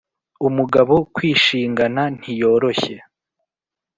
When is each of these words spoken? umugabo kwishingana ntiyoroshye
umugabo 0.47 0.95
kwishingana 1.15 2.03
ntiyoroshye 2.17 2.95